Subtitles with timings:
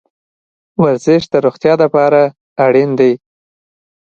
[0.83, 2.21] ورزش د روغتیا لپاره
[2.65, 3.11] اړین ده